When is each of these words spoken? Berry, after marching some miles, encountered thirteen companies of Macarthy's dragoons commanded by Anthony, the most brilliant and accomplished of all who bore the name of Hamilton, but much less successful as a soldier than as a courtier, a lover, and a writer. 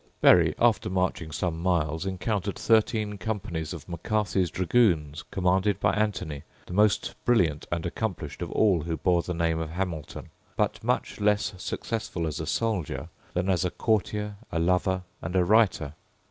Berry, 0.19 0.55
after 0.57 0.89
marching 0.89 1.31
some 1.31 1.61
miles, 1.61 2.07
encountered 2.07 2.57
thirteen 2.57 3.19
companies 3.19 3.71
of 3.71 3.87
Macarthy's 3.87 4.49
dragoons 4.49 5.23
commanded 5.29 5.79
by 5.79 5.93
Anthony, 5.93 6.41
the 6.65 6.73
most 6.73 7.13
brilliant 7.23 7.67
and 7.71 7.85
accomplished 7.85 8.41
of 8.41 8.51
all 8.51 8.81
who 8.81 8.97
bore 8.97 9.21
the 9.21 9.35
name 9.35 9.59
of 9.59 9.69
Hamilton, 9.69 10.31
but 10.57 10.83
much 10.83 11.19
less 11.21 11.53
successful 11.59 12.25
as 12.25 12.39
a 12.39 12.47
soldier 12.47 13.09
than 13.35 13.47
as 13.47 13.63
a 13.63 13.69
courtier, 13.69 14.37
a 14.51 14.57
lover, 14.57 15.03
and 15.21 15.35
a 15.35 15.45
writer. 15.45 15.93